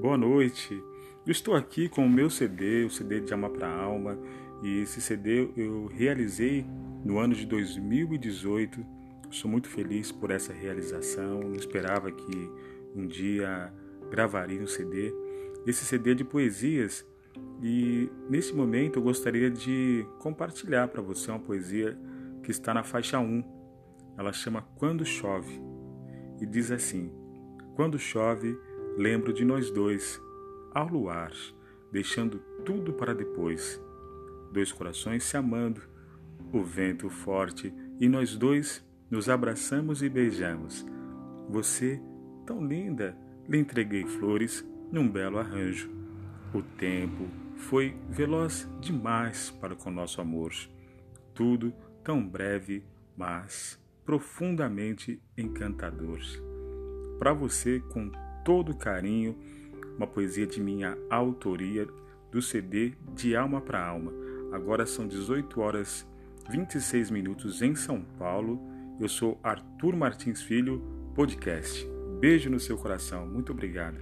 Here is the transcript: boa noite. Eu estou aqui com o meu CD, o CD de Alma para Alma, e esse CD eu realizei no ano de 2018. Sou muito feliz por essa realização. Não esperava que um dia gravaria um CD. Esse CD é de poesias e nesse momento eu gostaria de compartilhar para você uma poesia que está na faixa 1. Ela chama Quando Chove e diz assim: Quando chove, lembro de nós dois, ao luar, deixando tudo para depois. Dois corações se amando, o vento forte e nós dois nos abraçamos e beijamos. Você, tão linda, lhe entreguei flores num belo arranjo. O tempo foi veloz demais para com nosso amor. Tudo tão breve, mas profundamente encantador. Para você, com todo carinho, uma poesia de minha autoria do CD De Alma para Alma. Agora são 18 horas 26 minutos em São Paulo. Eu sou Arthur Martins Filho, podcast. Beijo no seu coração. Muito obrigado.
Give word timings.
boa 0.00 0.16
noite. 0.16 0.82
Eu 1.26 1.30
estou 1.30 1.54
aqui 1.54 1.86
com 1.86 2.06
o 2.06 2.08
meu 2.08 2.30
CD, 2.30 2.84
o 2.84 2.90
CD 2.90 3.20
de 3.20 3.34
Alma 3.34 3.50
para 3.50 3.68
Alma, 3.68 4.18
e 4.62 4.80
esse 4.80 4.98
CD 4.98 5.50
eu 5.54 5.88
realizei 5.88 6.64
no 7.04 7.18
ano 7.18 7.34
de 7.34 7.44
2018. 7.44 8.82
Sou 9.30 9.50
muito 9.50 9.68
feliz 9.68 10.10
por 10.10 10.30
essa 10.30 10.54
realização. 10.54 11.40
Não 11.40 11.54
esperava 11.54 12.10
que 12.10 12.50
um 12.96 13.06
dia 13.06 13.70
gravaria 14.10 14.62
um 14.62 14.66
CD. 14.66 15.12
Esse 15.66 15.84
CD 15.84 16.12
é 16.12 16.14
de 16.14 16.24
poesias 16.24 17.06
e 17.62 18.10
nesse 18.28 18.54
momento 18.54 18.98
eu 18.98 19.02
gostaria 19.02 19.50
de 19.50 20.06
compartilhar 20.18 20.88
para 20.88 21.02
você 21.02 21.30
uma 21.30 21.38
poesia 21.38 21.96
que 22.42 22.50
está 22.50 22.72
na 22.72 22.82
faixa 22.82 23.18
1. 23.18 23.44
Ela 24.16 24.32
chama 24.32 24.62
Quando 24.76 25.04
Chove 25.04 25.60
e 26.40 26.46
diz 26.46 26.70
assim: 26.70 27.12
Quando 27.76 27.98
chove, 27.98 28.56
lembro 28.96 29.32
de 29.32 29.44
nós 29.44 29.70
dois, 29.70 30.20
ao 30.72 30.88
luar, 30.88 31.32
deixando 31.90 32.38
tudo 32.64 32.92
para 32.92 33.14
depois. 33.14 33.80
Dois 34.52 34.72
corações 34.72 35.24
se 35.24 35.36
amando, 35.36 35.82
o 36.52 36.62
vento 36.62 37.08
forte 37.08 37.72
e 38.00 38.08
nós 38.08 38.36
dois 38.36 38.84
nos 39.10 39.28
abraçamos 39.28 40.02
e 40.02 40.08
beijamos. 40.08 40.86
Você, 41.48 42.00
tão 42.46 42.64
linda, 42.64 43.16
lhe 43.48 43.58
entreguei 43.58 44.04
flores 44.04 44.64
num 44.90 45.08
belo 45.08 45.38
arranjo. 45.38 45.90
O 46.54 46.62
tempo 46.62 47.28
foi 47.56 47.96
veloz 48.08 48.68
demais 48.80 49.50
para 49.50 49.74
com 49.74 49.90
nosso 49.90 50.20
amor. 50.20 50.52
Tudo 51.34 51.72
tão 52.02 52.26
breve, 52.26 52.84
mas 53.16 53.78
profundamente 54.04 55.22
encantador. 55.36 56.20
Para 57.18 57.32
você, 57.32 57.80
com 57.92 58.10
todo 58.44 58.76
carinho, 58.76 59.36
uma 59.96 60.06
poesia 60.06 60.46
de 60.46 60.60
minha 60.60 60.96
autoria 61.08 61.86
do 62.30 62.40
CD 62.40 62.92
De 63.14 63.36
Alma 63.36 63.60
para 63.60 63.84
Alma. 63.84 64.12
Agora 64.52 64.86
são 64.86 65.06
18 65.06 65.60
horas 65.60 66.06
26 66.50 67.10
minutos 67.10 67.62
em 67.62 67.74
São 67.74 68.02
Paulo. 68.18 68.60
Eu 69.00 69.08
sou 69.08 69.38
Arthur 69.42 69.96
Martins 69.96 70.42
Filho, 70.42 70.82
podcast. 71.14 71.86
Beijo 72.18 72.50
no 72.50 72.60
seu 72.60 72.76
coração. 72.76 73.26
Muito 73.26 73.52
obrigado. 73.52 73.98